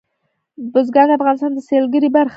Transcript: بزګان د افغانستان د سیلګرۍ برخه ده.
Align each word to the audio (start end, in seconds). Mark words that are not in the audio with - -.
بزګان 0.73 1.07
د 1.09 1.11
افغانستان 1.17 1.51
د 1.55 1.59
سیلګرۍ 1.67 2.09
برخه 2.15 2.25
ده. 2.25 2.29